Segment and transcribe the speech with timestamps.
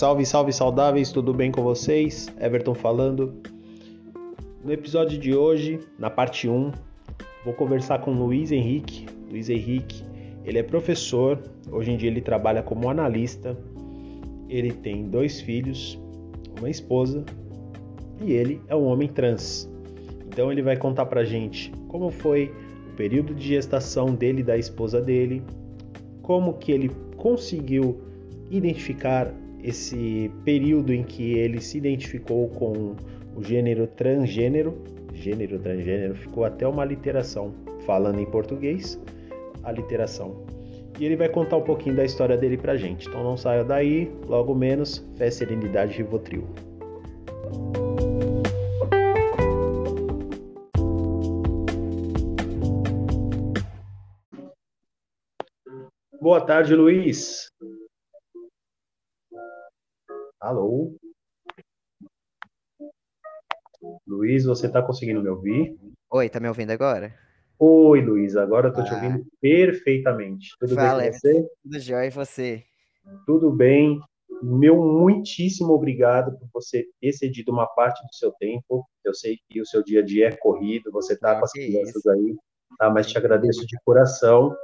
[0.00, 2.26] Salve, salve saudáveis, tudo bem com vocês?
[2.40, 3.34] Everton falando.
[4.64, 6.72] No episódio de hoje, na parte 1,
[7.44, 9.04] vou conversar com Luiz Henrique.
[9.30, 10.02] Luiz Henrique,
[10.42, 11.38] ele é professor,
[11.70, 13.54] hoje em dia ele trabalha como analista.
[14.48, 16.00] Ele tem dois filhos,
[16.58, 17.22] uma esposa
[18.24, 19.70] e ele é um homem trans.
[20.26, 22.50] Então ele vai contar pra gente como foi
[22.90, 25.42] o período de gestação dele e da esposa dele,
[26.22, 28.00] como que ele conseguiu
[28.50, 29.30] identificar
[29.62, 32.96] esse período em que ele se identificou com
[33.36, 34.76] o gênero transgênero,
[35.14, 37.52] gênero transgênero, ficou até uma literação
[37.86, 39.00] falando em português,
[39.62, 40.44] a literação.
[40.98, 43.08] E ele vai contar um pouquinho da história dele pra gente.
[43.08, 46.44] Então não saia daí, logo menos, fé, serenidade e Rivotril.
[56.20, 57.50] Boa tarde, Luiz.
[60.40, 60.96] Alô?
[64.06, 65.78] Luiz, você está conseguindo me ouvir?
[66.10, 67.14] Oi, tá me ouvindo agora?
[67.58, 68.84] Oi, Luiz, agora eu tô ah.
[68.84, 70.56] te ouvindo perfeitamente.
[70.58, 71.48] Tudo Fala, bem com você?
[71.62, 72.64] Tudo jóia e você?
[73.26, 74.00] Tudo bem.
[74.42, 78.88] Meu muitíssimo obrigado por você ter cedido uma parte do seu tempo.
[79.04, 81.96] Eu sei que o seu dia a dia é corrido, você tá com as crianças
[81.96, 82.10] isso.
[82.10, 82.34] aí,
[82.78, 82.88] tá?
[82.88, 84.56] Mas te agradeço de coração.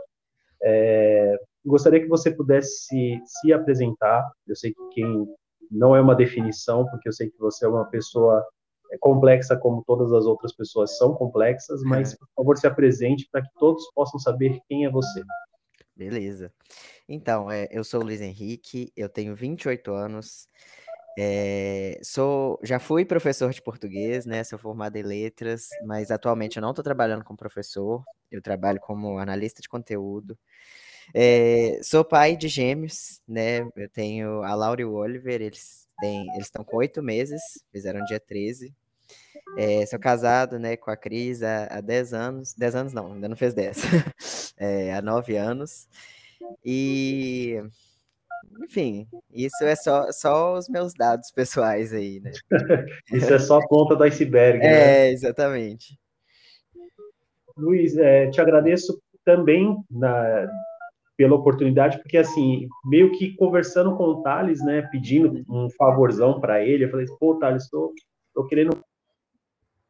[0.63, 4.27] É, gostaria que você pudesse se apresentar.
[4.47, 5.29] Eu sei que quem
[5.71, 8.45] não é uma definição, porque eu sei que você é uma pessoa
[8.91, 13.43] é, complexa como todas as outras pessoas são complexas, mas por favor se apresente para
[13.43, 15.23] que todos possam saber quem é você.
[15.95, 16.53] Beleza.
[17.09, 20.47] Então, é, eu sou o Luiz Henrique, eu tenho 28 anos,
[21.19, 24.45] é, sou, já fui professor de português, né?
[24.45, 29.19] Sou formado em letras, mas atualmente eu não estou trabalhando como professor, eu trabalho como
[29.19, 30.39] analista de conteúdo.
[31.15, 33.61] É, sou pai de gêmeos, né?
[33.77, 37.41] Eu tenho a Laura e o Oliver, eles têm, eles estão com oito meses,
[37.73, 38.75] fizeram dia 13.
[39.57, 42.55] É, sou casado, né, com a Cris há, há 10 anos.
[42.55, 44.55] 10 anos não, ainda não fez 10.
[44.59, 45.89] é, há 9 anos.
[46.65, 47.63] E
[48.63, 52.33] enfim, isso é só, só os meus dados pessoais aí, né?
[53.13, 54.59] isso é só a ponta do iceberg.
[54.59, 55.09] Né?
[55.09, 55.99] É, exatamente.
[57.57, 60.47] Luiz, é, te agradeço também na,
[61.17, 66.63] pela oportunidade, porque assim, meio que conversando com o Thales, né, pedindo um favorzão para
[66.63, 67.95] ele, eu falei, pô, Thales, tô,
[68.35, 68.79] tô querendo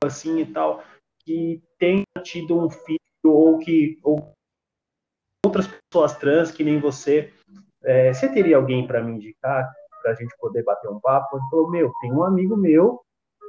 [0.04, 0.84] assim e tal,
[1.24, 4.32] que tenha tido um filho ou que ou
[5.44, 7.32] outras pessoas trans que nem você,
[7.82, 9.68] é, você teria alguém para me indicar,
[10.02, 11.36] para a gente poder bater um papo?
[11.36, 13.00] Ele falou, meu, tem um amigo meu,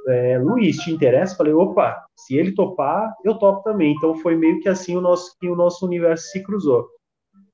[0.08, 1.36] é, Luiz, te interessa?
[1.36, 3.94] falei, opa, se ele topar, eu topo também.
[3.94, 6.88] Então foi meio que assim o nosso que o nosso universo se cruzou.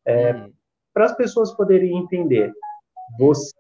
[0.07, 0.53] É, hum.
[0.93, 2.53] Para as pessoas poderem entender,
[3.19, 3.53] você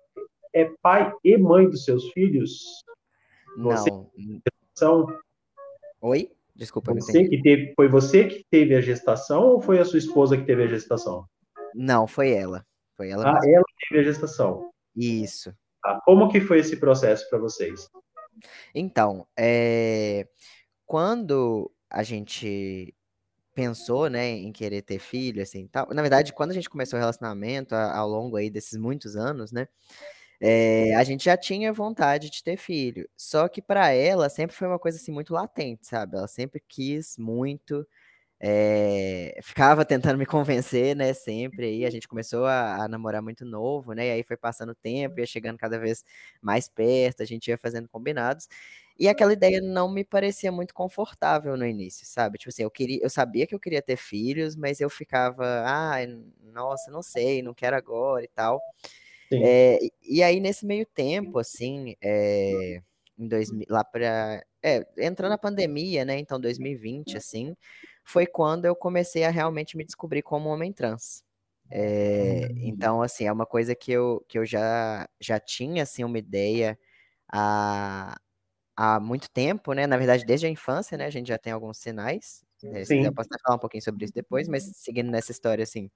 [0.54, 2.84] é pai e mãe dos seus filhos?
[3.56, 4.10] Você não.
[4.74, 5.06] São...
[6.00, 6.30] Oi?
[6.54, 10.36] Desculpa, você que teve, foi você que teve a gestação ou foi a sua esposa
[10.36, 11.26] que teve a gestação?
[11.74, 12.64] Não, foi ela.
[12.96, 13.24] Foi ela.
[13.24, 14.70] Ah, ela teve a gestação.
[14.94, 15.52] Isso.
[15.84, 17.90] Ah, como que foi esse processo para vocês?
[18.72, 20.28] Então, é...
[20.86, 22.94] quando a gente
[23.54, 25.88] pensou, né, em querer ter filho, assim, tal.
[25.94, 29.68] Na verdade, quando a gente começou o relacionamento, ao longo aí desses muitos anos, né,
[30.40, 33.08] é, a gente já tinha vontade de ter filho.
[33.16, 36.16] Só que para ela sempre foi uma coisa assim muito latente, sabe?
[36.16, 37.86] Ela sempre quis muito,
[38.40, 41.14] é, ficava tentando me convencer, né?
[41.14, 41.66] Sempre.
[41.66, 44.08] Aí a gente começou a, a, namorar muito novo, né?
[44.08, 46.04] E aí foi passando o tempo, ia chegando cada vez
[46.42, 48.48] mais perto, a gente ia fazendo combinados.
[48.98, 52.38] E aquela ideia não me parecia muito confortável no início, sabe?
[52.38, 55.96] Tipo assim, eu queria, eu sabia que eu queria ter filhos, mas eu ficava, ah,
[56.52, 58.60] nossa, não sei, não quero agora e tal.
[59.32, 62.80] É, e aí, nesse meio tempo, assim, é,
[63.18, 64.44] em 2000, lá para.
[64.62, 66.18] É, entrando na pandemia, né?
[66.18, 67.54] Então, 2020, assim,
[68.04, 71.22] foi quando eu comecei a realmente me descobrir como homem trans.
[71.70, 76.18] É, então, assim, é uma coisa que eu, que eu já, já tinha, assim, uma
[76.18, 76.78] ideia
[77.28, 78.16] há,
[78.76, 79.86] há muito tempo, né?
[79.86, 81.06] Na verdade, desde a infância, né?
[81.06, 82.44] A gente já tem alguns sinais.
[82.62, 82.84] Né?
[82.84, 83.04] Sim.
[83.04, 85.90] Eu posso falar um pouquinho sobre isso depois, mas seguindo nessa história, assim,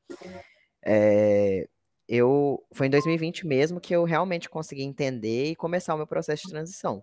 [0.85, 1.67] é,
[2.09, 6.45] eu foi em 2020 mesmo que eu realmente consegui entender e começar o meu processo
[6.45, 7.03] de transição.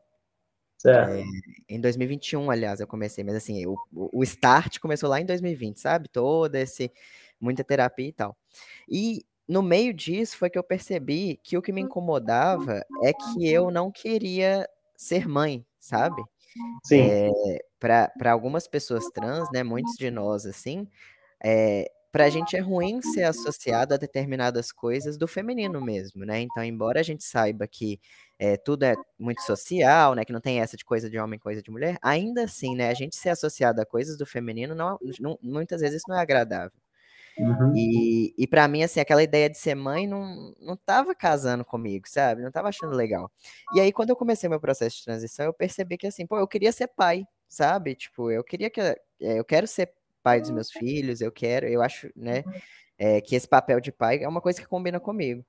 [1.67, 5.79] É, em 2021, aliás, eu comecei, mas assim, o, o start começou lá em 2020,
[5.79, 6.07] sabe?
[6.09, 6.91] Toda esse
[7.39, 8.37] muita terapia e tal.
[8.87, 13.47] E no meio disso foi que eu percebi que o que me incomodava é que
[13.47, 16.23] eu não queria ser mãe, sabe?
[16.85, 17.01] Sim.
[17.11, 20.87] É, para algumas pessoas trans, né, muitos de nós, assim,
[21.43, 26.41] é, pra gente é ruim ser associado a determinadas coisas do feminino mesmo, né?
[26.41, 27.99] Então, embora a gente saiba que
[28.39, 30.25] é, tudo é muito social, né?
[30.25, 32.89] Que não tem essa de coisa de homem, coisa de mulher, ainda assim, né?
[32.89, 36.21] A gente ser associado a coisas do feminino, não, não muitas vezes isso não é
[36.21, 36.71] agradável.
[37.37, 37.73] Uhum.
[37.75, 42.07] E, e para mim, assim, aquela ideia de ser mãe não, não tava casando comigo,
[42.07, 42.41] sabe?
[42.41, 43.31] Não tava achando legal.
[43.73, 46.47] E aí, quando eu comecei meu processo de transição, eu percebi que, assim, pô, eu
[46.47, 47.95] queria ser pai, sabe?
[47.95, 48.79] Tipo, eu queria que.
[48.81, 49.91] É, eu quero ser
[50.23, 52.43] pai dos meus filhos, eu quero, eu acho, né?
[52.97, 55.45] É, que esse papel de pai é uma coisa que combina comigo.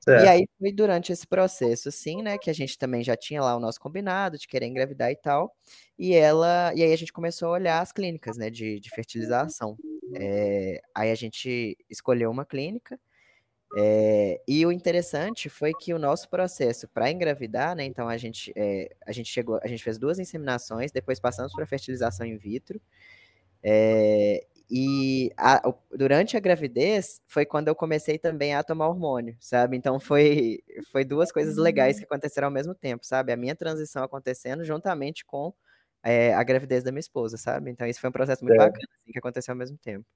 [0.00, 0.24] Certo.
[0.24, 3.56] E aí foi durante esse processo, assim, né, que a gente também já tinha lá
[3.56, 5.52] o nosso combinado de querer engravidar e tal.
[5.98, 9.76] E ela, e aí a gente começou a olhar as clínicas, né, de, de fertilização.
[10.14, 12.98] É, aí a gente escolheu uma clínica.
[13.76, 17.84] É, e o interessante foi que o nosso processo para engravidar, né?
[17.84, 21.66] Então a gente, é, a gente chegou, a gente fez duas inseminações, depois passamos para
[21.66, 22.80] fertilização in vitro.
[23.62, 25.62] É, e a,
[25.92, 29.76] durante a gravidez foi quando eu comecei também a tomar hormônio, sabe?
[29.76, 30.60] Então foi,
[30.90, 32.08] foi duas coisas legais que hum.
[32.10, 33.32] aconteceram ao mesmo tempo, sabe?
[33.32, 35.52] A minha transição acontecendo juntamente com
[36.06, 37.68] é, a gravidez da minha esposa, sabe?
[37.70, 38.58] Então isso foi um processo muito é.
[38.58, 40.06] bacana, assim, que aconteceu ao mesmo tempo.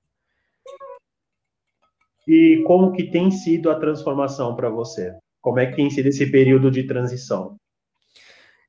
[2.29, 5.13] E como que tem sido a transformação para você?
[5.41, 7.57] Como é que tem sido esse período de transição?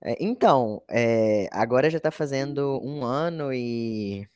[0.03, 4.27] É, então, é, agora já está fazendo um ano e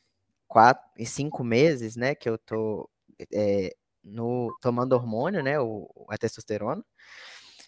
[0.46, 2.88] quatro e cinco meses, né, que eu tô
[3.32, 3.74] é,
[4.04, 6.84] no, tomando hormônio, né, o, a testosterona,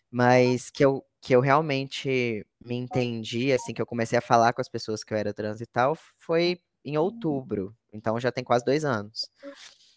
[0.08, 4.60] mas que eu, que eu realmente me entendi, assim, que eu comecei a falar com
[4.60, 8.64] as pessoas que eu era trans e tal, foi em outubro, então já tem quase
[8.64, 9.30] dois anos.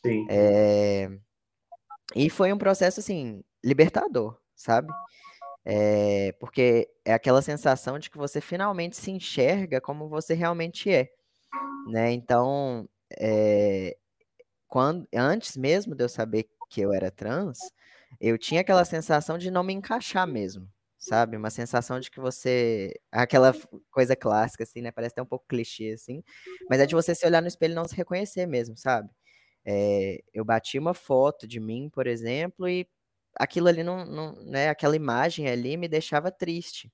[0.05, 0.25] Sim.
[0.29, 1.09] É,
[2.15, 4.91] e foi um processo, assim, libertador, sabe?
[5.63, 11.11] É, porque é aquela sensação de que você finalmente se enxerga como você realmente é
[11.87, 12.11] né?
[12.11, 13.97] Então, é,
[14.67, 17.59] quando, antes mesmo de eu saber que eu era trans,
[18.19, 20.67] eu tinha aquela sensação de não me encaixar mesmo,
[21.01, 21.37] sabe?
[21.37, 22.93] Uma sensação de que você.
[23.11, 23.53] Aquela
[23.91, 24.91] coisa clássica, assim, né?
[24.91, 26.23] Parece até um pouco clichê, assim.
[26.69, 29.09] Mas é de você se olhar no espelho e não se reconhecer mesmo, sabe?
[29.65, 32.87] É, eu bati uma foto de mim, por exemplo, e
[33.37, 34.69] aquilo ali não, não, né?
[34.69, 36.91] Aquela imagem ali me deixava triste.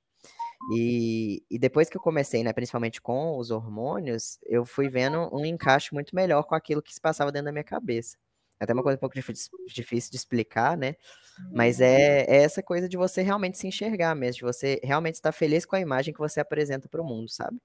[0.73, 5.45] E, e depois que eu comecei, né, principalmente com os hormônios, eu fui vendo um
[5.45, 8.17] encaixe muito melhor com aquilo que se passava dentro da minha cabeça.
[8.59, 10.95] É até uma coisa um pouco difícil de explicar, né?
[11.53, 15.31] Mas é, é, essa coisa de você realmente se enxergar mesmo, de você realmente estar
[15.31, 17.57] feliz com a imagem que você apresenta para o mundo, sabe?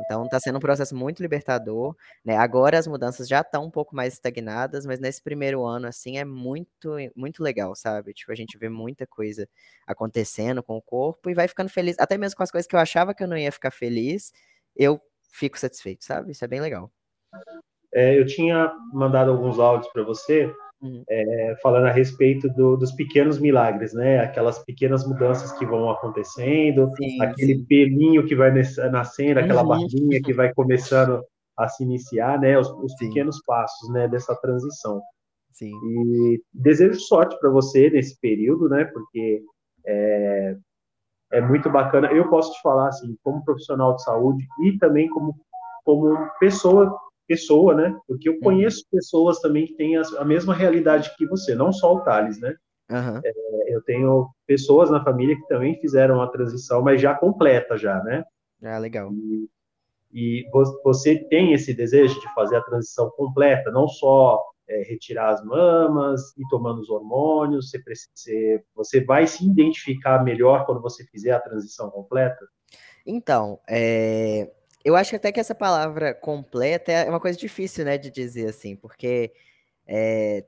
[0.00, 1.94] Então está sendo um processo muito libertador,
[2.24, 2.36] né?
[2.36, 6.24] Agora as mudanças já estão um pouco mais estagnadas, mas nesse primeiro ano assim é
[6.24, 8.12] muito muito legal, sabe?
[8.12, 9.48] Tipo, a gente vê muita coisa
[9.86, 12.80] acontecendo com o corpo e vai ficando feliz, até mesmo com as coisas que eu
[12.80, 14.32] achava que eu não ia ficar feliz,
[14.76, 15.00] eu
[15.30, 16.32] fico satisfeito, sabe?
[16.32, 16.90] Isso é bem legal.
[17.94, 20.52] É, eu tinha mandado alguns áudios para você
[20.84, 21.02] Uhum.
[21.08, 24.20] É, falando a respeito do, dos pequenos milagres, né?
[24.20, 27.64] Aquelas pequenas mudanças que vão acontecendo, sim, aquele sim.
[27.64, 28.52] pelinho que vai
[28.92, 29.68] nascendo, aquela uhum.
[29.68, 31.24] barbinha que vai começando
[31.56, 32.58] a se iniciar, né?
[32.58, 34.06] Os, os pequenos passos, né?
[34.08, 35.00] Dessa transição.
[35.52, 35.72] Sim.
[35.72, 38.84] E desejo sorte para você nesse período, né?
[38.84, 39.42] Porque
[39.86, 40.56] é,
[41.32, 42.08] é muito bacana.
[42.12, 45.34] Eu posso te falar assim, como profissional de saúde e também como
[45.82, 47.96] como pessoa pessoa, né?
[48.06, 48.40] Porque eu uhum.
[48.40, 48.98] conheço uhum.
[48.98, 52.54] pessoas também que têm a, a, mesma realidade que você, não só o Thales, né?
[52.90, 53.20] Uhum.
[53.24, 58.02] É, eu tenho pessoas na família que também fizeram a transição, mas já completa já,
[58.02, 58.24] né?
[58.62, 59.10] Ah, legal.
[59.12, 59.48] E,
[60.12, 60.44] e
[60.84, 66.36] você tem esse desejo de fazer a transição completa, não só é, retirar as mamas
[66.38, 67.82] e tomando os hormônios, você,
[68.14, 72.46] você, você vai se identificar melhor quando você fizer a transição completa?
[73.06, 74.50] Então, é,
[74.84, 78.76] eu acho até que essa palavra completa é uma coisa difícil, né, de dizer assim,
[78.76, 79.32] porque
[79.86, 80.44] é,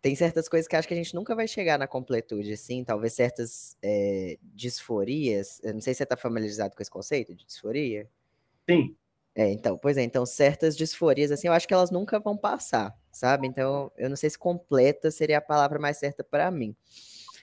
[0.00, 3.12] tem certas coisas que acho que a gente nunca vai chegar na completude, assim, talvez
[3.12, 5.60] certas é, disforias.
[5.62, 8.08] Eu não sei se você está familiarizado com esse conceito de disforia.
[8.68, 8.96] Sim.
[9.34, 12.92] É, então, pois é, então certas disforias, assim, eu acho que elas nunca vão passar,
[13.12, 13.46] sabe?
[13.46, 16.74] Então, eu não sei se completa seria a palavra mais certa para mim.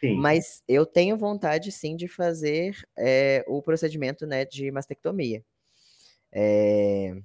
[0.01, 0.15] Sim.
[0.18, 5.42] Mas eu tenho vontade, sim, de fazer é, o procedimento, né, de mastectomia.
[6.36, 7.15] É...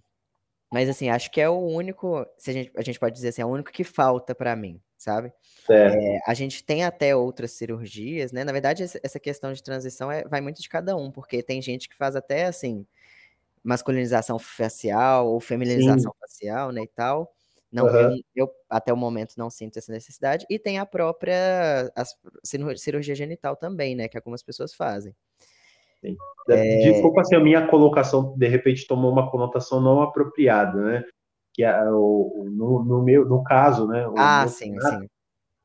[0.72, 3.42] Mas assim, acho que é o único, se a gente, a gente pode dizer assim,
[3.42, 5.32] é o único que falta para mim, sabe?
[5.68, 8.44] É, a gente tem até outras cirurgias, né?
[8.44, 11.88] Na verdade, essa questão de transição é, vai muito de cada um, porque tem gente
[11.88, 12.86] que faz até assim
[13.64, 16.18] masculinização facial ou feminilização Sim.
[16.20, 17.34] facial, né, e tal.
[17.70, 18.16] Não, uhum.
[18.34, 20.46] eu, eu, até o momento não sinto essa necessidade.
[20.48, 22.04] E tem a própria a
[22.76, 25.14] cirurgia genital também, né, que algumas pessoas fazem.
[26.48, 26.90] É...
[26.90, 31.04] Desculpa se a minha colocação de repente tomou uma conotação não apropriada, né?
[31.52, 34.06] que é o, no, no, meu no caso, né?
[34.08, 35.08] O ah, sim, cunhado, sim.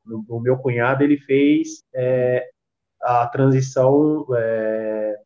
[0.04, 2.48] No, o meu cunhado ele fez é,
[3.00, 5.18] a transição é,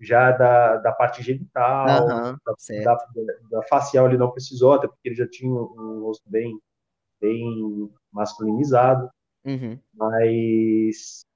[0.00, 2.98] já da, da parte genital, Aham, da, da,
[3.50, 6.58] da facial ele não precisou, até porque ele já tinha um rosto bem,
[7.20, 9.08] bem masculinizado,
[9.46, 9.78] Uhum.
[9.92, 11.26] mas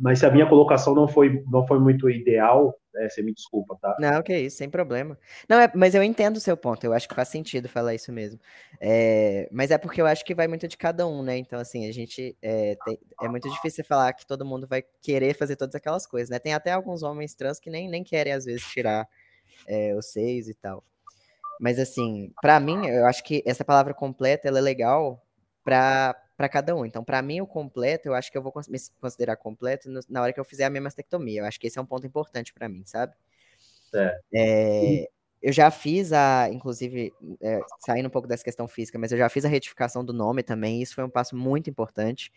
[0.00, 3.76] mas se a minha colocação não foi não foi muito ideal, né, você me desculpa,
[3.80, 3.94] tá?
[3.98, 5.18] Não, que isso, sem problema.
[5.48, 8.12] Não, é, mas eu entendo o seu ponto, eu acho que faz sentido falar isso
[8.12, 8.40] mesmo.
[8.80, 11.36] É, mas é porque eu acho que vai muito de cada um, né?
[11.38, 12.36] Então, assim, a gente.
[12.42, 16.30] É, tem- é muito difícil falar que todo mundo vai querer fazer todas aquelas coisas,
[16.30, 16.38] né?
[16.38, 19.08] Tem até alguns homens trans que nem, nem querem, às vezes, tirar
[19.66, 20.84] é, os seios e tal.
[21.60, 25.22] Mas, assim, pra mim, eu acho que essa palavra completa, ela é legal
[25.64, 26.84] pra, pra cada um.
[26.84, 30.22] Então, pra mim, o completo, eu acho que eu vou me considerar completo no- na
[30.22, 31.40] hora que eu fizer a minha mastectomia.
[31.42, 33.14] Eu acho que esse é um ponto importante pra mim, sabe?
[33.94, 34.18] É.
[34.32, 35.08] É,
[35.42, 39.28] eu já fiz a, inclusive, é, saindo um pouco dessa questão física, mas eu já
[39.28, 42.32] fiz a retificação do nome também, isso foi um passo muito importante,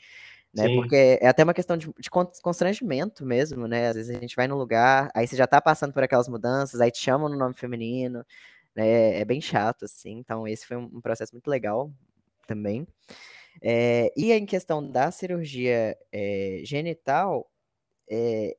[0.53, 0.63] né?
[0.67, 0.75] Sim.
[0.75, 3.87] Porque é até uma questão de, de con- constrangimento mesmo, né?
[3.89, 6.81] Às vezes a gente vai num lugar, aí você já tá passando por aquelas mudanças,
[6.81, 8.25] aí te chamam no nome feminino,
[8.75, 9.19] né?
[9.19, 10.11] É bem chato, assim.
[10.19, 11.91] Então, esse foi um, um processo muito legal
[12.47, 12.87] também.
[13.61, 17.49] É, e em questão da cirurgia é, genital,
[18.09, 18.55] é,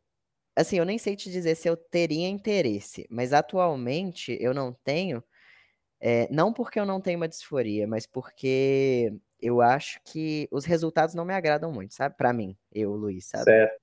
[0.56, 5.22] assim, eu nem sei te dizer se eu teria interesse, mas atualmente eu não tenho,
[6.30, 11.24] não porque eu não tenho uma disforia, mas porque eu acho que os resultados não
[11.24, 12.16] me agradam muito, sabe?
[12.16, 13.44] Pra mim, eu, Luiz, sabe?
[13.44, 13.79] Certo.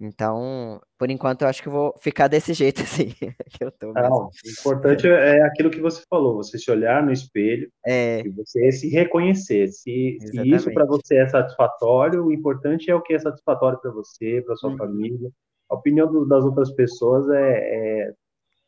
[0.00, 3.92] Então, por enquanto, eu acho que eu vou ficar desse jeito assim, que eu tô.
[3.92, 8.28] Não, o importante é aquilo que você falou, você se olhar no espelho É, e
[8.30, 9.66] você se reconhecer.
[9.68, 13.90] Se, se isso para você é satisfatório, o importante é o que é satisfatório para
[13.90, 14.76] você, para sua Uhum.
[14.76, 15.30] família.
[15.68, 18.12] A opinião do- das outras pessoas é, é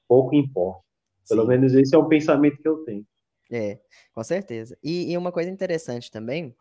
[0.08, 0.82] pouco importa.
[1.28, 1.48] Pelo sim.
[1.48, 3.06] menos esse é um pensamento que eu tenho.
[3.52, 3.78] É,
[4.12, 4.76] com certeza.
[4.82, 6.54] E, e uma coisa interessante também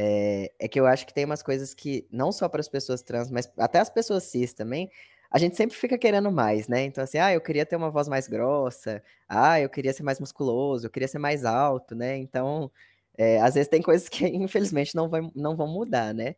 [0.00, 3.02] é, é que eu acho que tem umas coisas que, não só para as pessoas
[3.02, 4.88] trans, mas até as pessoas cis também,
[5.28, 6.84] a gente sempre fica querendo mais, né?
[6.84, 10.20] Então, assim, ah, eu queria ter uma voz mais grossa, ah, eu queria ser mais
[10.20, 12.16] musculoso, eu queria ser mais alto, né?
[12.16, 12.70] Então,
[13.16, 16.36] é, às vezes tem coisas que, infelizmente, não, vai, não vão mudar, né?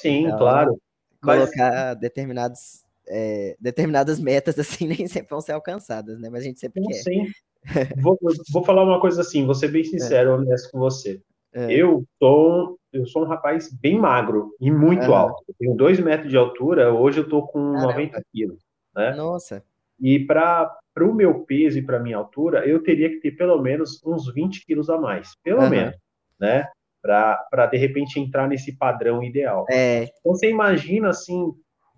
[0.00, 0.80] Sim, Então, claro.
[1.20, 6.30] Mas Colocar determinados, é, determinadas metas, assim, nem sempre vão ser alcançadas, né?
[6.30, 7.02] Mas a gente sempre não quer.
[7.02, 7.26] sim.
[8.02, 8.18] Vou,
[8.50, 11.22] vou falar uma coisa assim, vou ser bem sincero, honesto com você.
[11.54, 15.42] É, Eu sou, eu sou um rapaz bem magro e muito alto.
[15.48, 17.92] Eu tenho dois metros de altura, hoje eu tô com Caramba.
[17.92, 18.62] 90 quilos,
[18.94, 19.16] né?
[19.16, 19.64] Nossa,
[20.00, 24.02] E para o meu peso e para minha altura, eu teria que ter pelo menos
[24.04, 25.70] uns 20 quilos a mais, pelo Aham.
[25.70, 25.96] menos,
[26.40, 26.68] né?
[27.00, 29.66] Para de repente entrar nesse padrão ideal.
[29.70, 31.52] é, Então você imagina assim,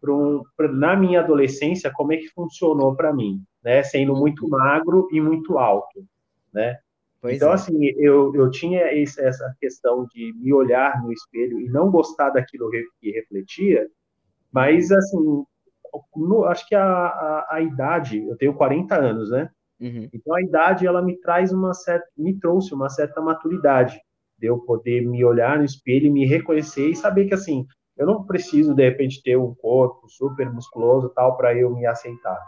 [0.06, 3.82] um, pra- na minha adolescência, como é que funcionou para mim, né?
[3.82, 6.04] Sendo muito magro e muito alto,
[6.52, 6.78] né?
[7.24, 7.54] Pois então, é.
[7.54, 12.28] assim, eu, eu tinha esse- essa questão de me olhar no espelho e não gostar
[12.30, 13.88] daquilo que refletia,
[14.52, 15.44] mas, assim,
[16.16, 19.50] no- acho que a, a, a idade, eu tenho 40 anos, né?
[19.80, 20.08] Uhum.
[20.12, 23.98] Então, a idade, ela me traz uma certa, me trouxe uma certa maturidade,
[24.38, 27.66] de eu poder me olhar no espelho e me reconhecer e saber que, assim,
[27.96, 32.38] eu não preciso, de repente, ter um corpo super musculoso tal para eu me aceitar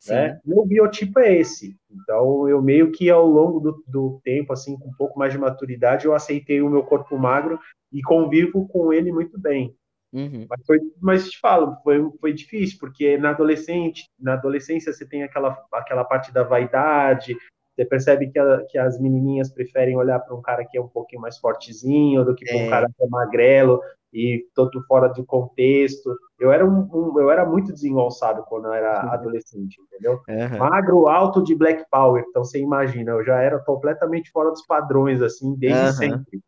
[0.00, 0.14] Sim.
[0.14, 0.40] né?
[0.44, 1.76] Meu biotipo é esse.
[1.90, 5.38] Então, eu meio que ao longo do, do tempo, assim, com um pouco mais de
[5.38, 7.60] maturidade, eu aceitei o meu corpo magro
[7.92, 9.76] e convivo com ele muito bem.
[10.12, 10.46] Uhum.
[10.48, 15.22] Mas, foi, mas te falo, foi, foi difícil, porque na adolescente, na adolescência você tem
[15.22, 17.36] aquela, aquela parte da vaidade,
[17.76, 20.88] você percebe que, a, que as menininhas preferem olhar para um cara que é um
[20.88, 22.70] pouquinho mais fortezinho do que para um É.
[22.70, 23.80] cara que é magrelo
[24.12, 26.14] e todo fora do contexto.
[26.38, 30.20] Eu era, um, um- eu era muito desengonçado quando eu era adolescente, entendeu?
[30.28, 30.58] Aham.
[30.58, 35.20] Magro, alto de Black Power, então você imagina, eu já era completamente fora dos padrões,
[35.22, 35.92] assim, desde Aham.
[35.92, 36.40] sempre.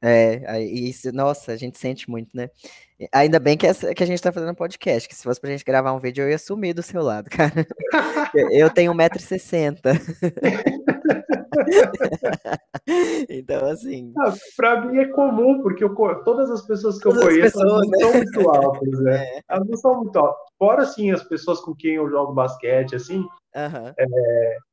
[0.00, 2.48] É, isso, nossa, a gente sente muito, né?
[3.12, 5.50] Ainda bem que, essa, que a gente tá fazendo um podcast, que se fosse pra
[5.50, 7.66] gente gravar um vídeo, eu ia sumir do seu lado, cara.
[8.52, 9.80] Eu tenho 1,60m.
[13.28, 17.28] Então, assim, Ah, Pra mim é comum, porque eu todas as pessoas que eu Todas
[17.28, 17.98] as conheço pessoas, não né?
[17.98, 19.24] são muito altas, né?
[19.38, 20.40] é, Elas não são muito altas.
[20.58, 23.24] Fora, assim, as pessoas com quem eu jogo basquete, assim,
[23.66, 23.94] aham,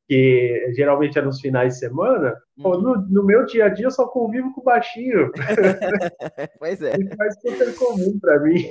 [0.08, 2.80] que geralmente é nos finais de semana, pô, uhum.
[2.80, 5.32] no, no meu dia a dia eu só convivo com baixinho.
[6.58, 6.96] Pois é.
[6.96, 8.62] Isso faz super comum pra mim.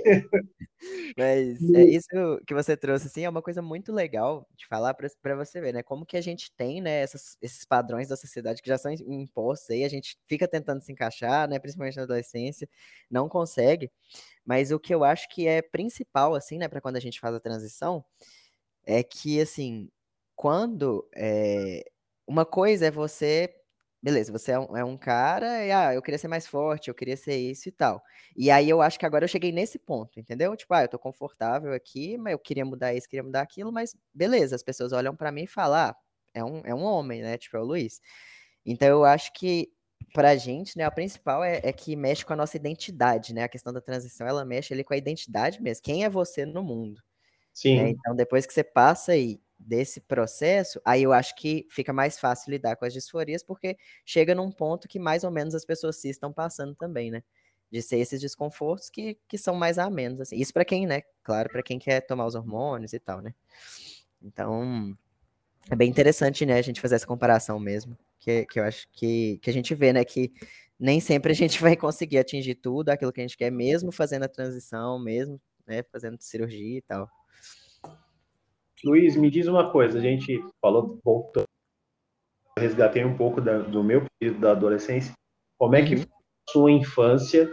[1.17, 2.07] Mas é isso
[2.45, 5.83] que você trouxe, assim, é uma coisa muito legal de falar para você ver, né?
[5.83, 9.21] Como que a gente tem, né, essas- esses padrões da sociedade que já são im-
[9.23, 12.67] impostos aí, a gente fica tentando se encaixar, né, principalmente na adolescência,
[13.09, 13.91] não consegue.
[14.45, 17.33] Mas o que eu acho que é principal, assim, né, para quando a gente faz
[17.35, 18.03] a transição,
[18.85, 19.89] é que, assim,
[20.35, 21.83] quando é,
[22.27, 23.53] uma coisa é você
[24.05, 26.93] beleza, você é um, é um cara e, ah, eu queria ser mais forte, eu
[26.93, 28.03] queria ser isso e tal.
[28.37, 30.55] E aí eu acho que agora eu cheguei nesse ponto, entendeu?
[30.55, 33.95] Tipo, ah, eu tô confortável aqui, mas eu queria mudar isso, queria mudar aquilo, mas
[34.13, 35.95] beleza, as pessoas olham para mim e falam, ah,
[36.35, 37.35] é um, é um homem, né?
[37.35, 37.99] Tipo, é o Luiz.
[38.63, 39.71] Então eu acho que
[40.13, 43.43] pra gente, né, o principal é, é, que mexe com a nossa identidade, né?
[43.43, 45.83] A questão da transição, ela mexe ali com a identidade mesmo.
[45.83, 47.01] Quem é você no mundo?
[47.53, 47.77] Sim.
[47.81, 47.89] Né?
[47.89, 52.51] Então, depois que você passa aí desse processo, aí eu acho que fica mais fácil
[52.51, 56.09] lidar com as disforias, porque chega num ponto que mais ou menos as pessoas se
[56.09, 57.23] estão passando também, né?
[57.71, 60.37] De ser esses desconfortos que, que são mais a menos, assim.
[60.37, 61.01] Isso para quem, né?
[61.23, 63.33] Claro, para quem quer tomar os hormônios e tal, né?
[64.21, 64.97] Então,
[65.69, 69.39] é bem interessante, né, a gente fazer essa comparação mesmo, que, que eu acho que,
[69.41, 70.31] que a gente vê, né, que
[70.79, 74.23] nem sempre a gente vai conseguir atingir tudo aquilo que a gente quer, mesmo fazendo
[74.23, 77.09] a transição, mesmo, né, fazendo cirurgia e tal.
[78.85, 81.43] Luiz, me diz uma coisa, a gente falou, voltou,
[82.55, 85.11] resgatei um pouco da, do meu período da adolescência,
[85.57, 86.01] como é que uhum.
[86.01, 87.51] foi a sua infância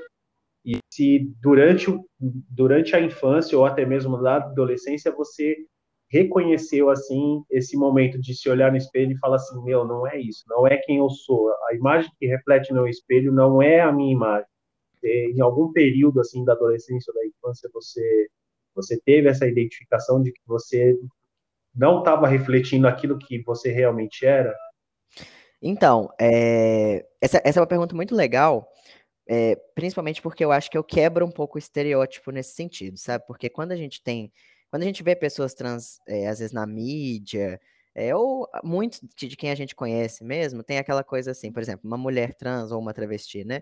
[0.62, 1.86] e se durante,
[2.20, 5.56] durante a infância ou até mesmo na adolescência você
[6.10, 10.20] reconheceu assim esse momento de se olhar no espelho e falar assim, meu, não é
[10.20, 11.50] isso, não é quem eu sou.
[11.70, 14.46] A imagem que reflete no espelho não é a minha imagem.
[15.02, 18.28] Em algum período assim da adolescência ou da infância você
[18.74, 20.98] você teve essa identificação de que você
[21.74, 24.54] não estava refletindo aquilo que você realmente era?
[25.60, 27.06] Então, é...
[27.20, 28.68] essa, essa é uma pergunta muito legal,
[29.28, 33.24] é, principalmente porque eu acho que eu quebro um pouco o estereótipo nesse sentido, sabe?
[33.26, 34.32] Porque quando a gente tem
[34.72, 37.60] quando a gente vê pessoas trans, é, às vezes na mídia,
[37.94, 41.86] é, ou muitos de quem a gente conhece mesmo, tem aquela coisa assim, por exemplo,
[41.86, 43.60] uma mulher trans ou uma travesti, né?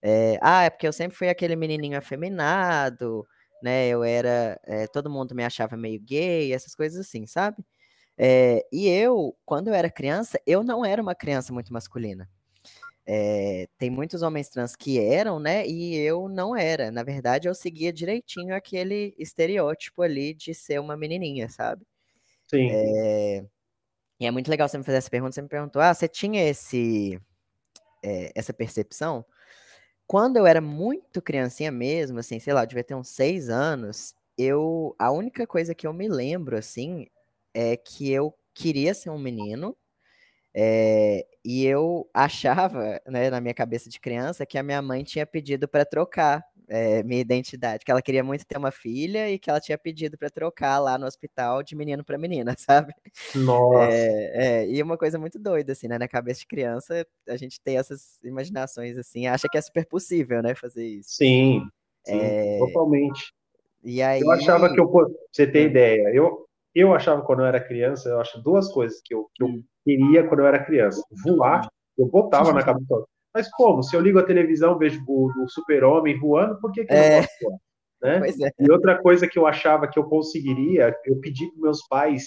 [0.00, 3.26] É, ah, é porque eu sempre fui aquele menininho afeminado,
[3.62, 3.88] né?
[3.88, 4.60] Eu era.
[4.64, 7.64] É, todo mundo me achava meio gay, essas coisas assim, sabe?
[8.18, 12.28] É, e eu, quando eu era criança, eu não era uma criança muito masculina.
[13.06, 15.66] É, tem muitos homens trans que eram, né?
[15.66, 16.90] E eu não era.
[16.90, 21.86] Na verdade, eu seguia direitinho aquele estereótipo ali de ser uma menininha, sabe?
[22.48, 22.68] Sim.
[22.70, 23.44] É,
[24.20, 25.32] e é muito legal você me fazer essa pergunta.
[25.32, 27.20] Você me perguntou, ah, você tinha esse,
[28.34, 29.24] essa percepção?
[30.06, 34.14] Quando eu era muito criancinha mesmo, assim, sei lá, eu devia ter uns seis anos,
[34.38, 37.06] eu, a única coisa que eu me lembro, assim,
[37.54, 39.76] é que eu queria ser um menino,
[40.54, 45.26] é, e eu achava, né, na minha cabeça de criança, que a minha mãe tinha
[45.26, 49.48] pedido para trocar é, minha identidade, que ela queria muito ter uma filha e que
[49.48, 52.92] ela tinha pedido para trocar lá no hospital de menino para menina, sabe?
[53.34, 53.92] Nossa.
[53.92, 55.98] É, é, e uma coisa muito doida, assim, né?
[55.98, 60.42] Na cabeça de criança, a gente tem essas imaginações, assim, acha que é super possível,
[60.42, 61.10] né, fazer isso.
[61.10, 61.62] Sim,
[62.04, 63.32] sim totalmente.
[63.84, 64.20] E aí...
[64.20, 64.90] Eu achava que eu,
[65.32, 69.14] você tem ideia, eu, eu achava quando eu era criança, eu acho duas coisas que
[69.14, 71.00] eu, que eu hum queria quando eu era criança.
[71.24, 73.04] Voar, eu botava na cabeça.
[73.36, 73.82] Mas como?
[73.82, 76.96] Se eu ligo a televisão, vejo o, o super-homem voando, por que, que é.
[76.96, 77.58] eu não posso voar?
[78.02, 78.28] Né?
[78.28, 78.64] É.
[78.64, 82.24] E outra coisa que eu achava que eu conseguiria, eu pedi para meus pais,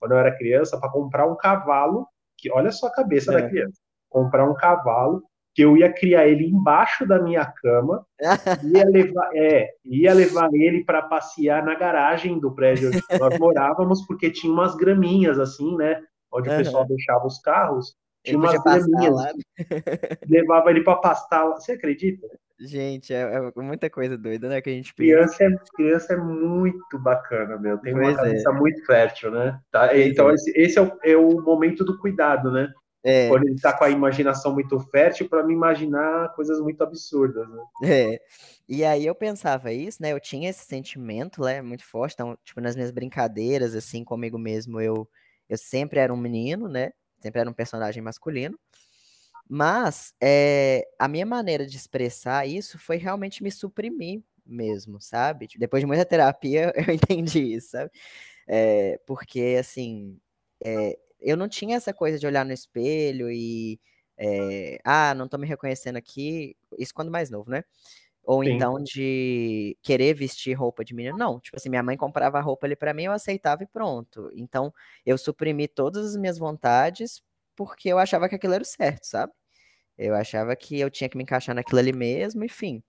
[0.00, 2.06] quando eu era criança, para comprar um cavalo,
[2.38, 3.42] que olha só a cabeça é.
[3.42, 5.22] da criança, comprar um cavalo
[5.54, 8.06] que eu ia criar ele embaixo da minha cama,
[8.74, 14.06] ia levar, é, ia levar ele para passear na garagem do prédio onde nós morávamos,
[14.06, 16.00] porque tinha umas graminhas assim, né?
[16.32, 16.54] onde uhum.
[16.54, 17.94] o pessoal deixava os carros,
[18.26, 19.32] tinha umas graminhas.
[20.28, 21.54] levava ele para pastar lá.
[21.54, 22.26] Você acredita?
[22.58, 24.60] Gente, é, é, muita coisa doida, né?
[24.60, 27.78] Que a gente criança é, criança é muito bacana, meu.
[27.78, 28.52] Tem pois uma cabeça é.
[28.52, 29.60] muito fértil, né?
[29.70, 29.96] Tá?
[29.96, 30.34] Então, é.
[30.34, 32.72] esse, esse é, o, é o momento do cuidado, né?
[33.04, 33.28] É.
[33.28, 37.62] Quando ele tá com a imaginação muito fértil para me imaginar coisas muito absurdas, né?
[37.84, 38.20] É.
[38.68, 40.12] E aí eu pensava isso, né?
[40.12, 41.60] Eu tinha esse sentimento, né?
[41.62, 42.14] Muito forte.
[42.14, 45.06] Então, tipo, nas minhas brincadeiras, assim, comigo mesmo, eu
[45.48, 46.90] eu sempre era um menino, né?
[47.26, 48.58] Sempre era um personagem masculino.
[49.48, 55.46] Mas é, a minha maneira de expressar isso foi realmente me suprimir mesmo, sabe?
[55.48, 57.90] Tipo, depois de muita terapia, eu entendi isso, sabe?
[58.48, 60.18] É, porque, assim,
[60.64, 63.80] é, eu não tinha essa coisa de olhar no espelho e.
[64.84, 66.56] ah, não tô me reconhecendo aqui.
[66.78, 67.64] Isso quando mais novo, né?
[68.26, 68.50] Ou Sim.
[68.50, 71.16] então de querer vestir roupa de menino.
[71.16, 74.30] Não, tipo assim, minha mãe comprava roupa ali para mim, eu aceitava e pronto.
[74.34, 74.74] Então,
[75.06, 77.22] eu suprimi todas as minhas vontades
[77.54, 79.32] porque eu achava que aquilo era o certo, sabe?
[79.96, 82.82] Eu achava que eu tinha que me encaixar naquilo ali mesmo, enfim.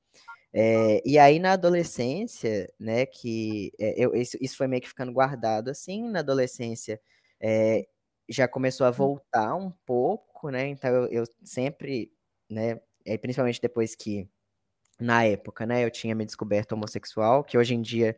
[0.54, 5.12] É, e aí na adolescência, né, que é, eu, isso, isso, foi meio que ficando
[5.12, 7.00] guardado assim, na adolescência
[7.40, 7.86] é,
[8.30, 8.94] já começou a hum.
[8.94, 12.12] voltar um pouco, né, então eu, eu sempre,
[12.50, 12.80] né,
[13.22, 14.28] principalmente depois que
[15.00, 18.18] na época, né, eu tinha me descoberto homossexual, que hoje em dia,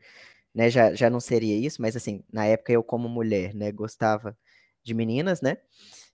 [0.55, 4.37] né, já, já não seria isso, mas assim, na época eu como mulher, né, gostava
[4.83, 5.57] de meninas, né,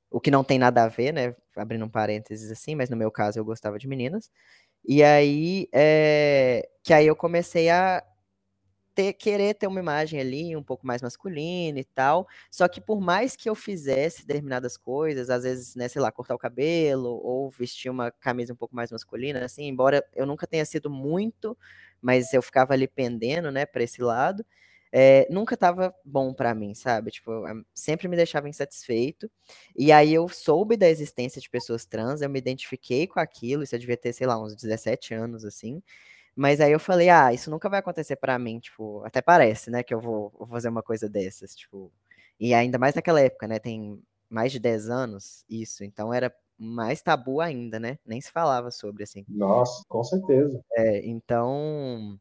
[0.10, 1.36] o que não tem nada a ver, né?
[1.56, 4.30] Abrindo um parênteses assim, mas no meu caso eu gostava de meninas.
[4.88, 8.04] E aí, é, que aí eu comecei a
[8.96, 12.28] ter, querer ter uma imagem ali um pouco mais masculina e tal.
[12.52, 16.36] Só que por mais que eu fizesse determinadas coisas, às vezes, né, sei lá, cortar
[16.36, 20.66] o cabelo ou vestir uma camisa um pouco mais masculina, assim, embora eu nunca tenha
[20.66, 21.58] sido muito,
[22.02, 24.46] mas eu ficava ali pendendo, né, para esse lado.
[24.98, 27.12] É, nunca tava bom para mim, sabe?
[27.12, 27.32] Tipo,
[27.74, 29.30] sempre me deixava insatisfeito.
[29.76, 33.76] E aí eu soube da existência de pessoas trans, eu me identifiquei com aquilo, isso
[33.76, 35.82] eu devia ter, sei lá, uns 17 anos, assim.
[36.36, 39.84] Mas aí eu falei, ah, isso nunca vai acontecer para mim, tipo, até parece, né,
[39.84, 41.92] que eu vou, vou, fazer uma coisa dessas, tipo.
[42.40, 47.02] E ainda mais naquela época, né, tem mais de 10 anos isso, então era mais
[47.02, 48.00] tabu ainda, né?
[48.06, 49.26] Nem se falava sobre assim.
[49.28, 50.62] Nossa, com certeza.
[50.74, 52.20] É, então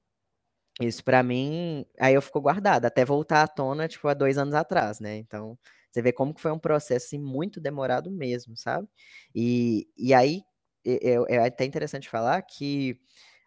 [0.80, 4.54] isso para mim, aí eu fico guardado, até voltar à tona, tipo, há dois anos
[4.54, 5.16] atrás, né?
[5.16, 5.56] Então,
[5.90, 8.88] você vê como que foi um processo assim, muito demorado mesmo, sabe?
[9.34, 10.42] E, e aí
[10.84, 12.98] é, é até interessante falar que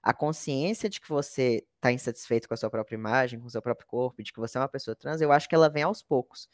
[0.07, 3.61] a consciência de que você está insatisfeito com a sua própria imagem, com o seu
[3.61, 6.01] próprio corpo, de que você é uma pessoa trans, eu acho que ela vem aos
[6.01, 6.47] poucos.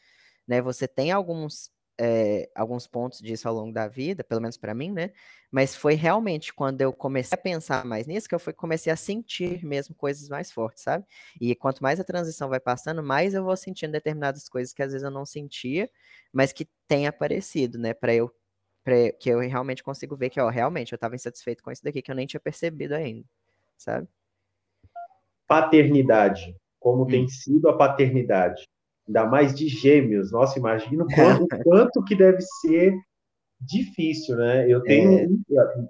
[0.48, 0.60] Né?
[0.60, 4.92] Você tem alguns, é, alguns pontos disso ao longo da vida, pelo menos para mim,
[4.92, 5.12] né?
[5.52, 8.96] Mas foi realmente quando eu comecei a pensar mais nisso que eu fui, comecei a
[8.96, 11.06] sentir mesmo coisas mais fortes, sabe?
[11.40, 14.94] E quanto mais a transição vai passando, mais eu vou sentindo determinadas coisas que às
[14.94, 15.88] vezes eu não sentia,
[16.34, 17.94] mas que tem aparecido, né?
[17.94, 18.34] Para eu
[19.20, 22.12] que eu realmente consigo ver que, ó, realmente eu estava insatisfeito com isso daqui que
[22.12, 23.26] eu nem tinha percebido ainda
[23.84, 24.08] sabe?
[25.48, 26.56] Paternidade.
[26.80, 27.08] Como hum.
[27.08, 28.68] tem sido a paternidade.
[29.08, 30.32] Ainda mais de gêmeos.
[30.32, 32.96] Nossa, imagina o quanto, quanto que deve ser
[33.60, 34.70] difícil, né?
[34.70, 35.28] Eu tenho, é...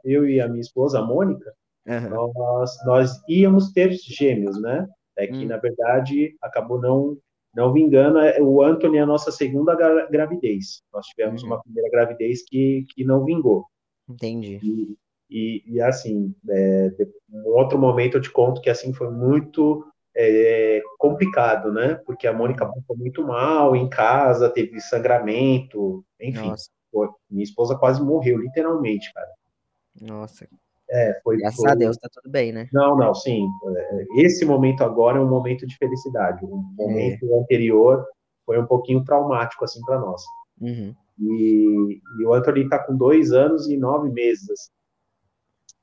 [0.04, 1.54] eu e a minha esposa, a Mônica,
[1.88, 2.10] uhum.
[2.10, 4.88] nós, nós íamos ter gêmeos, né?
[5.16, 5.48] É que, hum.
[5.48, 7.18] na verdade, acabou não
[7.56, 9.76] não vingando, é, o Anthony é a nossa segunda
[10.08, 10.82] gravidez.
[10.92, 11.50] Nós tivemos uhum.
[11.50, 13.68] uma primeira gravidez que, que não vingou.
[14.10, 14.60] Entendi.
[14.64, 14.98] E,
[15.34, 16.92] e, e assim, é,
[17.34, 19.84] em outro momento eu te conto que assim foi muito
[20.16, 21.96] é, complicado, né?
[22.06, 26.54] Porque a Mônica passou muito mal em casa, teve sangramento, enfim.
[26.92, 29.28] Pô, minha esposa quase morreu, literalmente, cara.
[30.00, 30.48] Nossa.
[30.88, 31.72] É, foi, Graças foi...
[31.72, 32.70] a Deus, tá tudo bem, né?
[32.72, 33.48] Não, não, sim.
[33.76, 36.46] É, esse momento agora é um momento de felicidade.
[36.46, 37.40] O momento é.
[37.40, 38.06] anterior
[38.46, 40.22] foi um pouquinho traumático, assim, para nós.
[40.62, 40.94] Uhum.
[41.20, 44.48] E, e, o Anthony tá com dois anos e nove meses.
[44.52, 44.83] Assim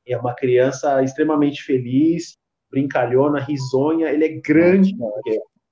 [0.07, 2.37] é uma criança extremamente feliz,
[2.71, 4.09] brincalhona, risonha.
[4.09, 4.97] Ele é grande,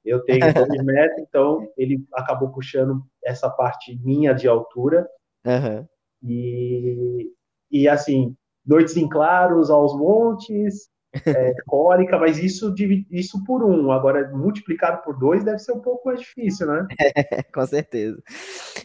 [0.04, 5.08] eu tenho dois metros, então ele acabou puxando essa parte minha de altura.
[5.46, 5.86] Uhum.
[6.22, 7.30] E,
[7.70, 8.34] e assim,
[8.66, 10.88] noites em claros aos montes,
[11.26, 12.74] é, cólica, mas isso,
[13.10, 13.90] isso por um.
[13.90, 16.86] Agora, multiplicado por dois deve ser um pouco mais difícil, né?
[17.00, 18.20] É, com certeza.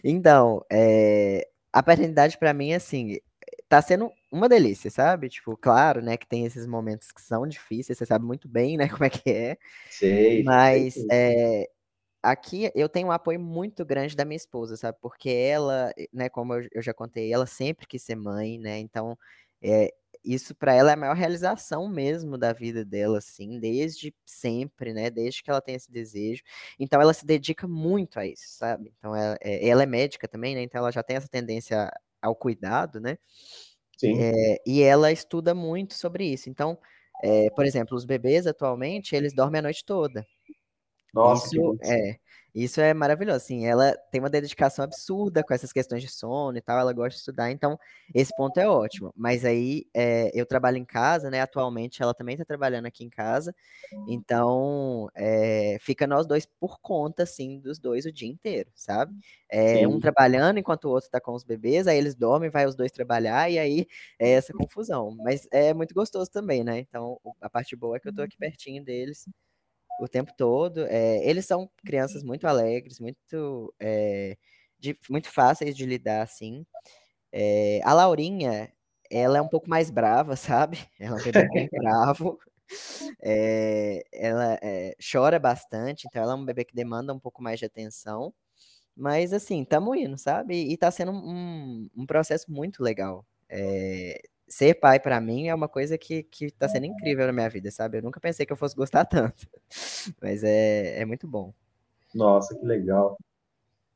[0.03, 3.17] Então, é, a paternidade para mim, assim,
[3.67, 5.30] tá sendo uma delícia, sabe?
[5.30, 8.88] Tipo, claro, né, que tem esses momentos que são difíceis, você sabe muito bem, né,
[9.04, 9.58] como é que é.
[9.91, 10.43] Sei.
[10.43, 11.08] Mas sei.
[11.12, 11.69] É,
[12.24, 14.98] aqui eu tenho um apoio muito grande da minha esposa, sabe?
[15.02, 18.80] Porque ela, né, como eu, eu já contei, ela sempre quis ser mãe, né?
[18.80, 19.17] Então,
[19.62, 19.93] é,
[20.26, 25.10] isso para ela é a maior realização mesmo da vida dela, assim, desde sempre, né?
[25.12, 26.41] Desde que ela tem esse desejo.
[26.80, 28.93] Então, ela se dedica muito a isso, sabe?
[28.98, 30.63] Então, ela, é, ela é médica também, né?
[30.63, 31.91] Então, ela já tem essa tendência
[32.22, 33.17] ao cuidado, né?
[33.97, 34.17] Sim.
[34.21, 36.49] É, e ela estuda muito sobre isso.
[36.49, 36.77] Então,
[37.23, 40.25] é, por exemplo, os bebês atualmente, eles dormem a noite toda.
[41.13, 42.17] Nossa, isso é,
[42.56, 46.62] isso é maravilhoso, assim, ela tem uma dedicação absurda com essas questões de sono e
[46.62, 47.80] tal, ela gosta de estudar, então
[48.13, 49.12] esse ponto é ótimo.
[49.16, 51.42] Mas aí é, eu trabalho em casa, né?
[51.42, 53.56] Atualmente ela também está trabalhando aqui em casa,
[54.08, 59.13] então é, fica nós dois por conta, assim, dos dois o dia inteiro, sabe?
[59.50, 62.76] É, um trabalhando enquanto o outro está com os bebês, aí eles dormem, vai os
[62.76, 63.88] dois trabalhar e aí
[64.20, 65.16] é essa confusão.
[65.24, 66.80] Mas é muito gostoso também, né?
[66.80, 69.26] Então a parte boa é que eu tô aqui pertinho deles
[69.99, 70.86] o tempo todo.
[70.88, 74.38] É, eles são crianças muito alegres, muito, é,
[74.79, 76.65] de, muito fáceis de lidar, assim.
[77.32, 78.71] É, a Laurinha,
[79.10, 80.79] ela é um pouco mais brava, sabe?
[80.99, 82.39] Ela é um bebê bem bravo.
[84.12, 84.60] Ela
[85.12, 88.34] chora bastante, então ela é um bebê que demanda um pouco mais de atenção.
[88.95, 90.56] Mas assim, estamos indo, sabe?
[90.56, 93.25] E está sendo um, um processo muito legal.
[94.54, 97.72] Ser pai para mim é uma coisa que, que tá sendo incrível na minha vida,
[97.72, 97.98] sabe?
[97.98, 99.48] Eu nunca pensei que eu fosse gostar tanto.
[100.22, 101.52] Mas é, é muito bom.
[102.13, 103.18] Nossa, que legal.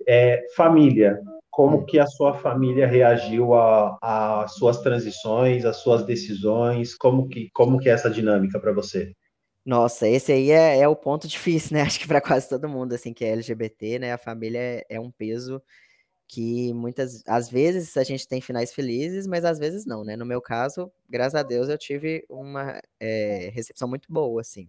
[0.08, 1.86] É, família, como hum.
[1.86, 3.54] que a sua família reagiu
[4.02, 6.96] às suas transições, às suas decisões?
[6.96, 9.14] Como que, como que é essa dinâmica para você?
[9.64, 11.84] Nossa, esse aí é, é, o ponto difícil, né?
[11.86, 14.12] Acho que para quase todo mundo, assim, que é LGBT, né?
[14.12, 15.62] A família é, é um peso
[16.28, 20.16] que muitas, às vezes a gente tem finais felizes, mas às vezes não, né?
[20.16, 24.68] No meu caso, graças a Deus, eu tive uma é, recepção muito boa, assim.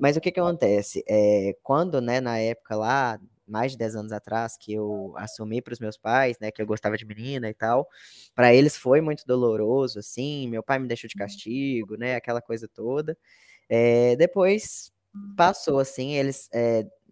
[0.00, 1.04] Mas o que que acontece?
[1.08, 5.72] É, quando, né, na época lá, mais de 10 anos atrás, que eu assumi para
[5.72, 7.88] os meus pais, né, que eu gostava de menina e tal,
[8.34, 12.68] para eles foi muito doloroso, assim, meu pai me deixou de castigo, né, aquela coisa
[12.68, 13.16] toda.
[13.68, 14.92] É, depois
[15.36, 16.48] passou, assim, eles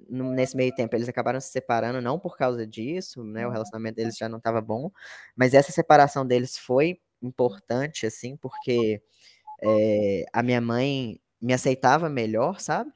[0.09, 3.45] nesse meio tempo, eles acabaram se separando, não por causa disso, né?
[3.45, 3.53] O uhum.
[3.53, 4.91] relacionamento deles já não estava bom,
[5.35, 9.03] mas essa separação deles foi importante, assim, porque
[9.63, 12.93] é, a minha mãe me aceitava melhor, sabe?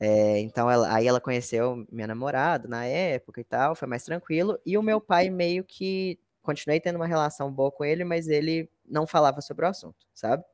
[0.00, 4.58] É, então, ela, aí ela conheceu minha namorada na época e tal, foi mais tranquilo.
[4.64, 8.70] E o meu pai meio que continuei tendo uma relação boa com ele, mas ele
[8.86, 10.44] não falava sobre o assunto, sabe?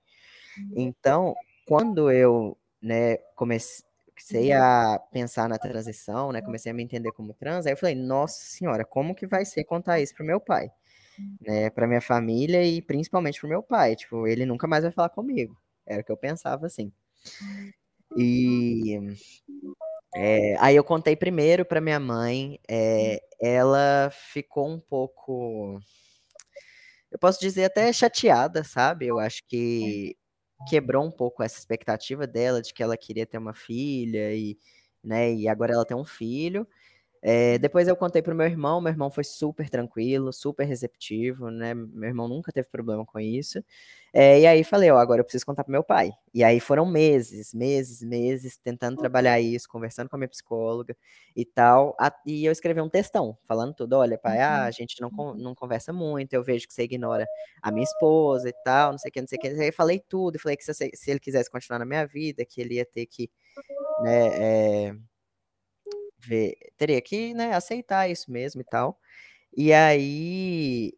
[0.59, 0.73] Uhum.
[0.77, 1.35] Então,
[1.67, 3.85] quando eu, né, comecei
[4.15, 4.63] comecei uhum.
[4.63, 6.41] a pensar na transição, né?
[6.41, 7.67] Comecei a me entender como trans.
[7.67, 10.71] Aí eu falei, nossa senhora, como que vai ser contar isso pro meu pai?
[11.41, 13.95] Né, para minha família e principalmente pro meu pai.
[13.97, 15.57] Tipo, ele nunca mais vai falar comigo.
[15.87, 16.93] Era o que eu pensava assim.
[18.17, 18.99] E
[20.15, 22.59] é, aí eu contei primeiro para minha mãe.
[22.69, 25.81] É, ela ficou um pouco,
[27.11, 29.07] eu posso dizer até chateada, sabe?
[29.07, 30.17] Eu acho que
[30.69, 34.59] quebrou um pouco essa expectativa dela de que ela queria ter uma filha e,
[35.03, 36.67] né, e agora ela tem um filho.
[37.27, 41.73] É, depois eu contei pro meu irmão, meu irmão foi super tranquilo, super receptivo, né?
[41.73, 43.65] Meu irmão nunca teve problema com isso.
[44.13, 46.13] É, e aí falei, ó, agora eu preciso contar pro meu pai.
[46.35, 50.95] E aí foram meses, meses, meses tentando trabalhar isso, conversando com a minha psicóloga
[51.35, 51.97] e tal.
[51.99, 54.73] A, e eu escrevi um textão falando tudo, olha, pai, ah, a uhum.
[54.73, 57.27] gente não, não conversa muito, eu vejo que você ignora
[57.63, 59.49] a minha esposa e tal, não sei o que, não sei o que.
[59.49, 62.61] Aí eu falei tudo, falei que se, se ele quisesse continuar na minha vida, que
[62.61, 63.31] ele ia ter que,
[64.03, 64.97] né, é,
[66.27, 68.99] ver, teria que, né, aceitar isso mesmo e tal.
[69.57, 70.95] E aí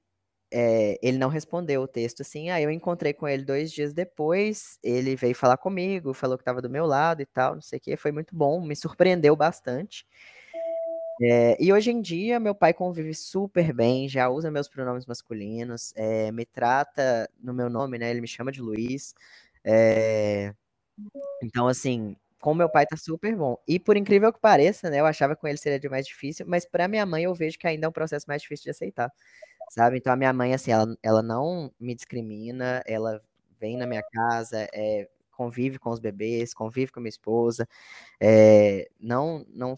[0.53, 2.51] é, ele não respondeu o texto assim.
[2.51, 4.79] Aí eu encontrei com ele dois dias depois.
[4.83, 7.83] Ele veio falar comigo, falou que estava do meu lado e tal, não sei o
[7.83, 7.97] que.
[7.97, 10.07] Foi muito bom, me surpreendeu bastante.
[11.23, 15.93] É, e hoje em dia, meu pai convive super bem, já usa meus pronomes masculinos,
[15.97, 18.11] é, me trata no meu nome, né?
[18.11, 19.15] Ele me chama de Luiz.
[21.43, 23.59] Então, assim, com meu pai tá super bom.
[23.67, 26.47] E por incrível que pareça, né, eu achava que com ele seria de mais difícil,
[26.49, 29.13] mas para minha mãe eu vejo que ainda é um processo mais difícil de aceitar,
[29.69, 29.97] sabe?
[29.97, 33.21] Então a minha mãe, assim, ela, ela não me discrimina, ela
[33.59, 37.69] vem na minha casa, é, convive com os bebês, convive com a minha esposa,
[38.21, 39.75] é, não, não,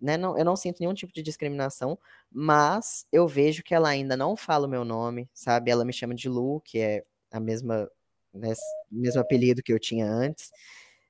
[0.00, 1.96] né, não, eu não sinto nenhum tipo de discriminação,
[2.32, 5.70] mas eu vejo que ela ainda não fala o meu nome, sabe?
[5.70, 7.88] Ela me chama de Lu, que é a mesma,
[8.34, 8.54] né,
[8.90, 10.50] mesmo apelido que eu tinha antes.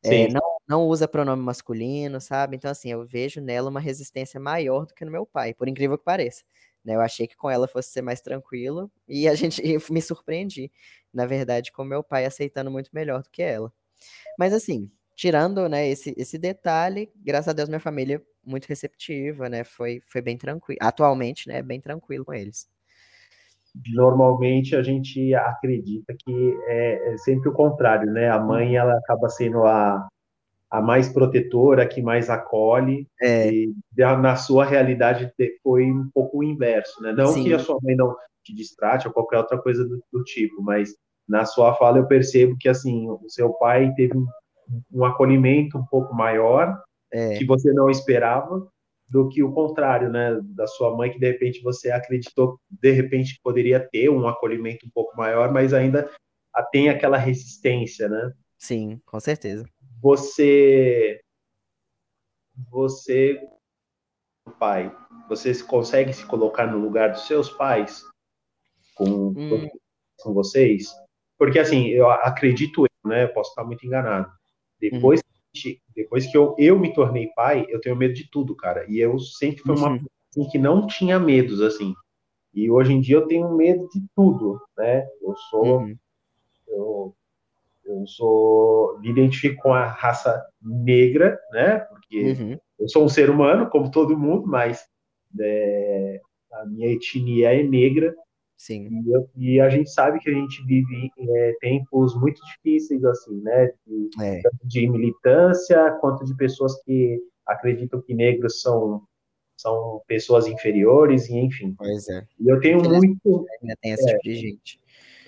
[0.05, 2.57] É, não, não usa pronome masculino, sabe?
[2.57, 5.97] Então, assim, eu vejo nela uma resistência maior do que no meu pai, por incrível
[5.97, 6.45] que pareça.
[6.85, 6.95] Né?
[6.95, 10.71] Eu achei que com ela fosse ser mais tranquilo e a gente eu me surpreendi,
[11.13, 13.73] na verdade, com meu pai aceitando muito melhor do que ela.
[14.39, 19.65] Mas, assim, tirando né, esse, esse detalhe, graças a Deus, minha família muito receptiva, né?
[19.65, 20.79] Foi, foi bem tranquilo.
[20.83, 21.63] Atualmente, né?
[21.63, 22.69] Bem tranquilo com eles
[23.93, 28.29] normalmente a gente acredita que é, é, sempre o contrário, né?
[28.29, 30.09] A mãe ela acaba sendo a,
[30.71, 33.51] a mais protetora, que mais acolhe, é.
[33.51, 37.13] e na sua realidade foi um pouco o inverso, né?
[37.13, 37.45] Não Sim.
[37.45, 40.95] que a sua mãe não te distrate ou qualquer outra coisa do, do, tipo, mas
[41.29, 44.27] na sua fala eu percebo que assim o seu pai teve um,
[44.93, 46.79] um acolhimento um pouco maior
[47.13, 47.37] é.
[47.37, 48.67] que você não esperava
[49.09, 53.41] do que o contrário, né, da sua mãe que de repente você acreditou de repente
[53.43, 56.11] poderia ter um acolhimento um pouco maior, mas ainda
[56.73, 58.33] tem aquela resistência, né?
[58.59, 59.65] Sim, com certeza.
[60.01, 61.21] Você
[62.71, 63.41] você
[64.59, 64.95] pai,
[65.29, 68.03] você consegue se colocar no lugar dos seus pais
[68.95, 69.69] com, hum.
[70.21, 70.89] com vocês?
[71.39, 74.31] Porque assim, eu acredito, né, posso estar muito enganado.
[74.81, 75.29] Depois hum
[75.95, 78.85] depois que eu, eu me tornei pai, eu tenho medo de tudo, cara.
[78.89, 79.95] E eu sempre fui uma uhum.
[79.95, 81.95] pessoa assim, que não tinha medos, assim.
[82.55, 85.07] E hoje em dia eu tenho medo de tudo, né?
[85.21, 85.81] Eu sou.
[85.81, 85.97] Uhum.
[86.67, 87.17] Eu,
[87.88, 88.98] eu sou.
[89.01, 91.79] Me identifico com a raça negra, né?
[91.79, 92.59] Porque uhum.
[92.79, 94.85] eu sou um ser humano, como todo mundo, mas
[95.40, 96.20] é,
[96.53, 98.14] a minha etnia é negra.
[98.57, 98.88] Sim.
[99.37, 103.70] E, e, a gente sabe que a gente vive é, tempos muito difíceis, assim, né?
[103.87, 104.40] De, é.
[104.42, 109.03] Tanto de militância, quanto de pessoas que acreditam que negros são,
[109.57, 111.74] são pessoas inferiores, e enfim.
[111.79, 112.27] Pois é.
[112.40, 113.46] E eu tenho muito.
[113.62, 114.81] Ainda tem esse tipo de gente.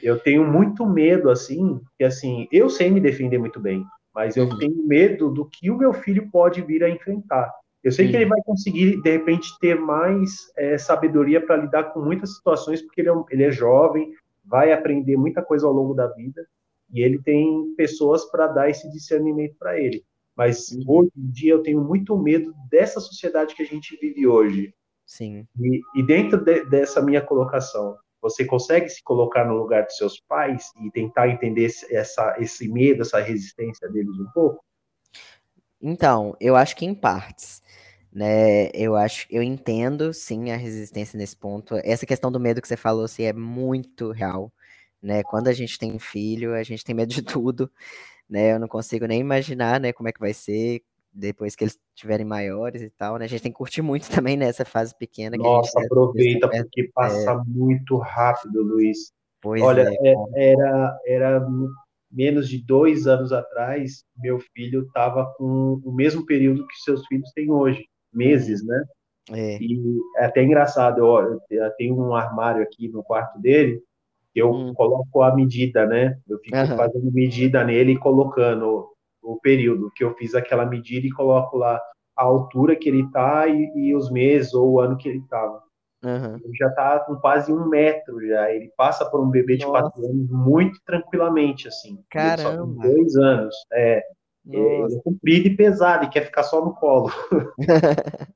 [0.02, 3.84] Eu tenho muito medo, assim, que assim, eu sei me defender muito bem,
[4.14, 4.58] mas eu uhum.
[4.58, 7.52] tenho medo do que o meu filho pode vir a enfrentar.
[7.82, 12.00] Eu sei que ele vai conseguir, de repente, ter mais é, sabedoria para lidar com
[12.00, 14.12] muitas situações, porque ele é, ele é jovem,
[14.44, 16.46] vai aprender muita coisa ao longo da vida,
[16.92, 20.04] e ele tem pessoas para dar esse discernimento para ele.
[20.36, 20.84] Mas uhum.
[20.86, 24.74] hoje em dia eu tenho muito medo dessa sociedade que a gente vive hoje.
[25.06, 25.46] Sim.
[25.58, 30.20] E, e dentro de, dessa minha colocação, você consegue se colocar no lugar dos seus
[30.20, 34.64] pais e tentar entender essa, esse medo, essa resistência deles um pouco?
[35.80, 37.62] Então, eu acho que em partes.
[38.12, 41.76] Né, eu acho, eu entendo sim a resistência nesse ponto.
[41.84, 44.52] Essa questão do medo que você falou assim, é muito real.
[45.00, 45.22] Né?
[45.22, 47.70] Quando a gente tem filho, a gente tem medo de tudo.
[48.28, 48.52] Né?
[48.52, 52.24] Eu não consigo nem imaginar né, como é que vai ser depois que eles estiverem
[52.24, 53.24] maiores e tal, né?
[53.24, 55.36] A gente tem que curtir muito também nessa fase pequena.
[55.36, 57.42] Nossa, aproveita, porque passa é...
[57.46, 59.12] muito rápido, Luiz.
[59.40, 61.48] Pois Olha, é, é, era, era
[62.10, 67.30] menos de dois anos atrás, meu filho estava com o mesmo período que seus filhos
[67.32, 68.84] têm hoje, meses, né?
[69.30, 69.58] É.
[69.60, 73.80] E é até engraçado, eu, eu tenho um armário aqui no quarto dele,
[74.34, 74.74] eu hum.
[74.74, 76.18] coloco a medida, né?
[76.28, 76.76] Eu fico uhum.
[76.76, 78.88] fazendo medida nele e colocando
[79.22, 81.80] o período que eu fiz aquela medida e coloco lá
[82.16, 85.62] a altura que ele tá e, e os meses ou o ano que ele estava.
[86.02, 86.36] Uhum.
[86.42, 88.50] Ele já está com quase um metro já.
[88.50, 89.82] Ele passa por um bebê de Nossa.
[89.82, 92.02] quatro anos muito tranquilamente, assim.
[92.10, 92.88] Caramba!
[92.88, 93.54] dois anos.
[93.72, 94.02] É,
[94.48, 97.10] é, ele é comprido e pesado e quer ficar só no colo.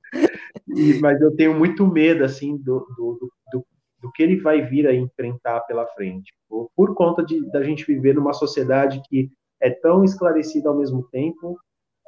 [0.76, 3.66] e, mas eu tenho muito medo, assim, do, do, do,
[4.02, 6.32] do, que ele vai vir a enfrentar pela frente.
[6.48, 9.30] Por, por conta de, da gente viver numa sociedade que
[9.64, 11.58] é tão esclarecida ao mesmo tempo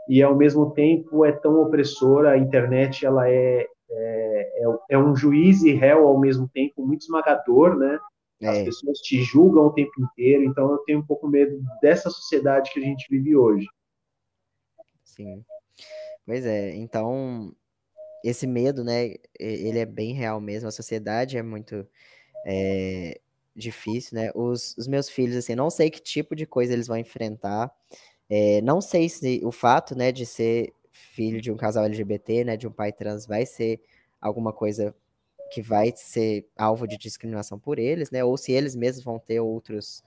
[0.08, 2.32] e ao mesmo tempo é tão opressora.
[2.32, 7.00] A internet ela é, é, é, é um juiz e réu ao mesmo tempo muito
[7.02, 7.98] esmagador, né?
[8.42, 8.64] As é.
[8.64, 12.78] pessoas te julgam o tempo inteiro, então eu tenho um pouco medo dessa sociedade que
[12.78, 13.66] a gente vive hoje.
[15.02, 15.42] Sim.
[16.26, 17.54] Pois é, então
[18.22, 20.68] esse medo, né, ele é bem real mesmo.
[20.68, 21.86] A sociedade é muito
[22.44, 23.18] é,
[23.56, 24.30] difícil, né?
[24.34, 27.72] Os, os, meus filhos, assim, não sei que tipo de coisa eles vão enfrentar.
[28.28, 32.56] É, não sei se o fato, né, de ser filho de um casal LGBT, né,
[32.56, 33.80] de um pai trans, vai ser
[34.20, 34.94] alguma coisa
[35.52, 38.24] que vai ser alvo de discriminação por eles, né?
[38.24, 40.02] Ou se eles mesmos vão ter outros,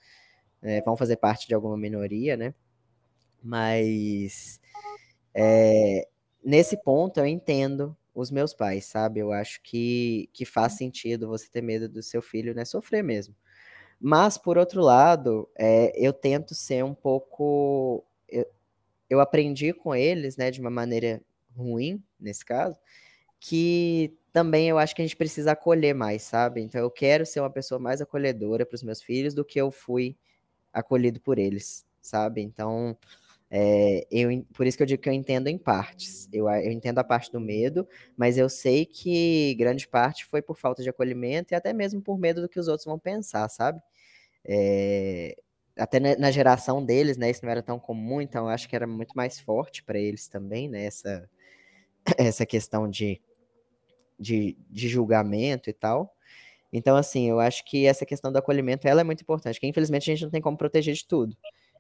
[0.62, 2.54] é, vão fazer parte de alguma minoria, né?
[3.42, 4.60] Mas
[5.34, 6.08] é,
[6.44, 9.20] nesse ponto eu entendo os meus pais, sabe?
[9.20, 12.66] Eu acho que, que faz sentido você ter medo do seu filho, né?
[12.66, 13.36] Sofrer mesmo.
[14.00, 18.06] Mas, por outro lado, é, eu tento ser um pouco.
[18.28, 18.46] Eu,
[19.10, 21.22] eu aprendi com eles, né, de uma maneira
[21.56, 22.80] ruim, nesse caso,
[23.40, 26.62] que também eu acho que a gente precisa acolher mais, sabe?
[26.62, 29.72] Então, eu quero ser uma pessoa mais acolhedora para os meus filhos do que eu
[29.72, 30.16] fui
[30.72, 32.42] acolhido por eles, sabe?
[32.42, 32.98] Então,
[33.52, 36.30] é, eu, por isso que eu digo que eu entendo em partes.
[36.32, 40.58] Eu, eu entendo a parte do medo, mas eu sei que grande parte foi por
[40.58, 43.82] falta de acolhimento e até mesmo por medo do que os outros vão pensar, sabe?
[44.46, 45.36] É,
[45.78, 47.30] até na, geração deles, né?
[47.30, 50.28] Isso não era tão comum, então eu acho que era muito mais forte para eles
[50.28, 50.86] também, né?
[50.86, 51.30] Essa,
[52.18, 53.22] essa questão de,
[54.20, 56.16] de, de julgamento e tal.
[56.72, 60.12] Então, assim, eu acho que essa questão do acolhimento ela é muito importante, que infelizmente
[60.12, 61.36] a gente não tem como proteger de tudo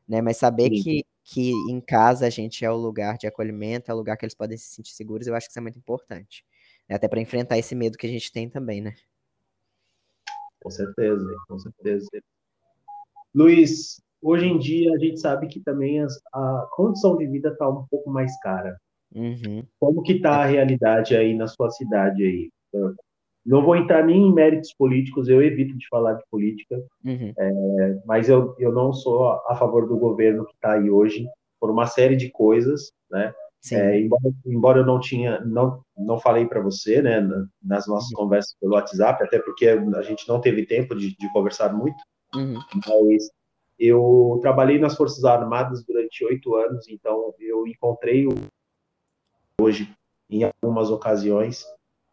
[0.09, 0.23] né?
[0.23, 3.97] Mas saber que, que em casa a gente é o lugar de acolhimento, é o
[3.97, 6.45] lugar que eles podem se sentir seguros, eu acho que isso é muito importante.
[6.87, 6.95] Né?
[6.95, 8.95] Até para enfrentar esse medo que a gente tem também, né?
[10.61, 12.07] Com certeza, com certeza.
[13.33, 17.69] Luiz, hoje em dia a gente sabe que também as, a condição de vida está
[17.69, 18.79] um pouco mais cara.
[19.13, 19.63] Uhum.
[19.79, 22.51] Como que está a realidade aí na sua cidade aí?
[23.49, 27.33] Não vou entrar nem em méritos políticos, eu evito de falar de política, uhum.
[27.35, 31.27] é, mas eu, eu não sou a favor do governo que está aí hoje,
[31.59, 33.33] por uma série de coisas, né?
[33.71, 37.19] É, embora, embora, eu não tinha, não, não falei para você, né,
[37.61, 38.17] nas nossas uhum.
[38.17, 41.97] conversas pelo WhatsApp, até porque a gente não teve tempo de, de conversar muito,
[42.35, 42.53] uhum.
[42.75, 43.31] mas
[43.79, 48.33] eu trabalhei nas Forças Armadas durante oito anos, então eu encontrei o
[49.59, 49.91] hoje
[50.29, 51.65] em algumas ocasiões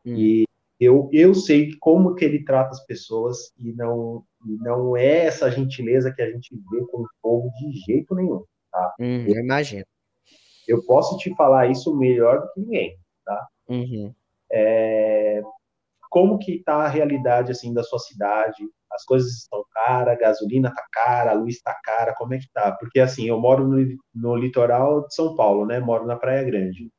[0.05, 0.17] uhum.
[0.17, 0.47] e
[0.79, 6.13] eu, eu sei como que ele trata as pessoas e não, não é essa gentileza
[6.13, 8.95] que a gente vê com o povo de jeito nenhum, tá?
[9.01, 9.85] Hum, eu imagino.
[10.69, 13.49] Eu posso te falar isso melhor do que ninguém, tá?
[13.69, 14.15] Uhum.
[14.53, 15.43] É,
[16.11, 18.63] como que tá a realidade, assim, da sua cidade?
[18.93, 22.49] As coisas estão caras, a gasolina tá cara, a luz tá cara, como é que
[22.53, 22.73] tá?
[22.73, 25.81] Porque, assim, eu moro no, no litoral de São Paulo, né?
[25.81, 26.91] Moro na Praia Grande.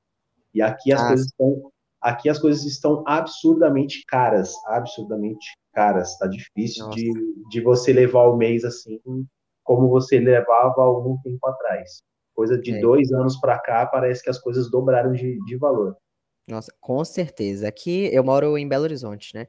[0.54, 1.72] E aqui as ah, coisas estão
[2.02, 6.14] Aqui as coisas estão absurdamente caras, absurdamente caras.
[6.14, 7.12] Está difícil de,
[7.50, 9.00] de você levar o mês assim
[9.68, 12.02] como você levava algum tempo atrás.
[12.34, 12.80] Coisa de é.
[12.80, 15.98] dois anos para cá, parece que as coisas dobraram de, de valor.
[16.48, 17.68] Nossa, com certeza.
[17.68, 19.48] Aqui eu moro em Belo Horizonte, né?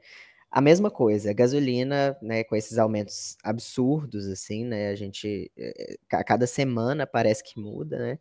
[0.51, 4.89] A mesma coisa, gasolina, né, com esses aumentos absurdos, assim, né?
[4.89, 8.19] A gente, eh, a cada semana parece que muda, né?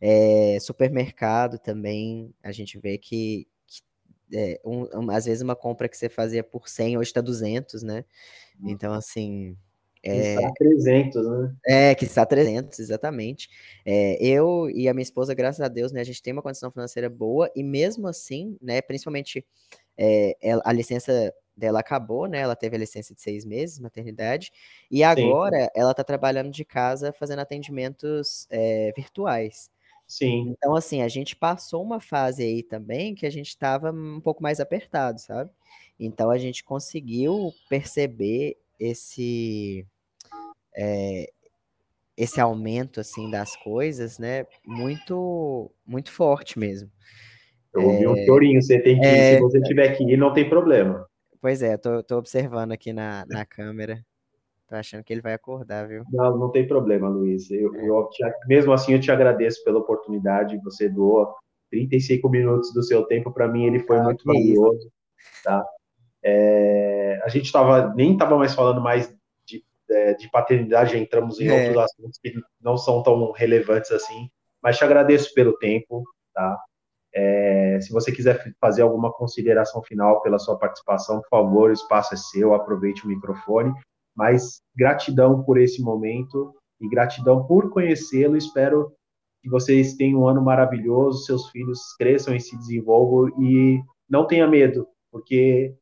[0.00, 3.46] É, supermercado também, a gente vê que
[4.32, 8.04] é, um, às vezes uma compra que você fazia por 100, hoje está 200, né?
[8.62, 9.56] Então, assim,
[10.02, 11.54] é, está 300, né?
[11.66, 13.48] É, que está 300, exatamente.
[13.84, 16.70] É, eu e a minha esposa, graças a Deus, né, a gente tem uma condição
[16.70, 19.44] financeira boa e mesmo assim, né, principalmente
[19.98, 24.50] é, a licença dela acabou, né, ela teve a licença de seis meses, maternidade,
[24.90, 25.68] e agora Sim.
[25.74, 29.70] ela está trabalhando de casa fazendo atendimentos é, virtuais.
[30.10, 30.48] Sim.
[30.48, 34.42] Então, assim, a gente passou uma fase aí também que a gente estava um pouco
[34.42, 35.48] mais apertado, sabe?
[36.00, 39.86] Então, a gente conseguiu perceber esse
[40.76, 41.30] é,
[42.16, 44.46] esse aumento assim das coisas, né?
[44.66, 46.90] Muito muito forte mesmo.
[47.72, 50.16] Eu ouvi é, um chorinho, você tem que ir, é, se você tiver que ir,
[50.16, 51.06] não tem problema.
[51.40, 54.04] Pois é, tô, tô observando aqui na, na câmera.
[54.70, 56.04] Tô achando que ele vai acordar, viu?
[56.12, 57.50] Não, não tem problema, Luiz.
[57.50, 57.88] Eu, é.
[57.88, 60.60] eu te, mesmo assim, eu te agradeço pela oportunidade.
[60.62, 61.34] Você doou
[61.72, 63.32] 35 minutos do seu tempo.
[63.32, 64.88] Para mim, ele foi ah, muito valioso.
[65.42, 65.66] Tá?
[66.22, 69.12] É, a gente tava, nem estava mais falando mais
[69.44, 71.52] de, é, de paternidade, já entramos em é.
[71.52, 74.30] outros assuntos que não são tão relevantes assim,
[74.62, 76.56] mas te agradeço pelo tempo, tá?
[77.12, 82.14] É, se você quiser fazer alguma consideração final pela sua participação, por favor, o espaço
[82.14, 83.72] é seu, aproveite o microfone.
[84.16, 88.36] Mas gratidão por esse momento e gratidão por conhecê-lo.
[88.36, 88.92] Espero
[89.42, 94.46] que vocês tenham um ano maravilhoso, seus filhos cresçam e se desenvolvam e não tenha
[94.46, 95.74] medo, porque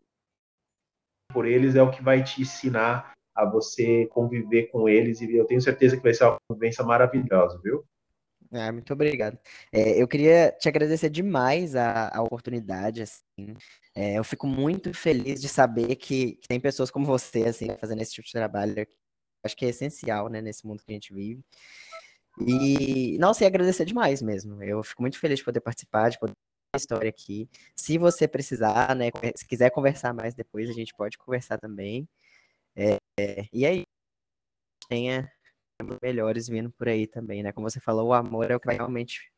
[1.33, 5.45] por eles é o que vai te ensinar a você conviver com eles e eu
[5.45, 7.85] tenho certeza que vai ser uma convivência maravilhosa, viu?
[8.53, 9.39] Ah, muito obrigado.
[9.71, 13.55] É, eu queria te agradecer demais a, a oportunidade, assim.
[13.95, 18.01] É, eu fico muito feliz de saber que, que, tem pessoas como você, assim, fazendo
[18.01, 18.87] esse tipo de trabalho.
[19.45, 21.45] Acho que é essencial, né, nesse mundo que a gente vive.
[22.41, 24.63] E, nossa, e agradecer demais mesmo.
[24.63, 26.35] Eu fico muito feliz de poder participar, de poder
[26.75, 27.49] a história aqui.
[27.75, 32.09] Se você precisar, né, se quiser conversar mais depois, a gente pode conversar também.
[32.77, 32.99] É,
[33.53, 33.85] e aí,
[34.89, 35.31] tenha
[36.03, 37.53] melhores vindo por aí também, né?
[37.53, 39.31] Como você falou, o amor é o que vai realmente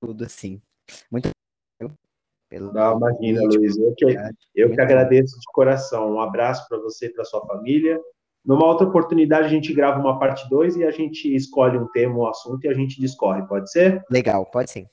[0.00, 0.60] tudo assim.
[1.10, 1.30] Muito
[2.52, 3.78] pelo Não, imagina, Luiz.
[3.78, 4.16] Eu que,
[4.54, 6.12] eu que agradeço de coração.
[6.12, 7.98] Um abraço para você e para sua família.
[8.44, 12.18] Numa outra oportunidade, a gente grava uma parte 2 e a gente escolhe um tema,
[12.18, 14.02] um assunto e a gente discorre, pode ser?
[14.10, 14.86] Legal, pode sim.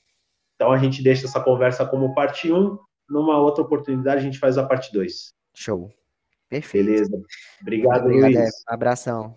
[0.54, 2.56] Então a gente deixa essa conversa como parte 1.
[2.56, 2.78] Um.
[3.10, 5.34] Numa outra oportunidade, a gente faz a parte 2.
[5.54, 5.90] Show.
[6.48, 6.86] Perfeito.
[6.86, 7.22] Beleza.
[7.60, 8.36] Obrigado, Obrigado Luiz.
[8.36, 8.48] É.
[8.66, 9.36] Abração.